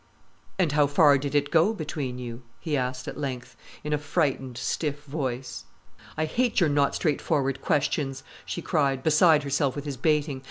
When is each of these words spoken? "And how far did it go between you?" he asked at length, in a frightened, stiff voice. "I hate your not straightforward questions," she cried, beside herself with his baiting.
"And 0.57 0.71
how 0.71 0.87
far 0.87 1.19
did 1.19 1.35
it 1.35 1.51
go 1.51 1.73
between 1.75 2.17
you?" 2.17 2.41
he 2.59 2.75
asked 2.75 3.07
at 3.07 3.19
length, 3.19 3.55
in 3.83 3.93
a 3.93 3.99
frightened, 3.99 4.57
stiff 4.57 5.03
voice. 5.03 5.65
"I 6.17 6.25
hate 6.25 6.59
your 6.59 6.69
not 6.69 6.95
straightforward 6.95 7.61
questions," 7.61 8.23
she 8.43 8.63
cried, 8.63 9.03
beside 9.03 9.43
herself 9.43 9.75
with 9.75 9.85
his 9.85 9.97
baiting. 9.97 10.39